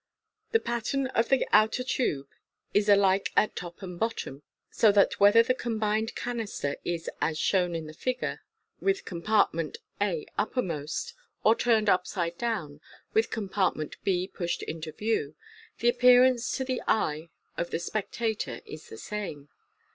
[0.51, 2.27] The pattern of the outer tube
[2.73, 6.75] is alike B |l at top and bottom, so that whether the combined /\^ canister
[6.83, 8.41] is as shown in the figure,
[8.79, 12.81] with compart ment a uppermost, or turned upside down,
[13.13, 15.35] with compartment b pushed into view,
[15.77, 19.49] the appearance to the eye of the spectator is the same.